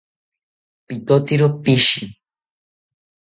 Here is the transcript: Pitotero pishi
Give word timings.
Pitotero 0.87 1.47
pishi 1.63 2.03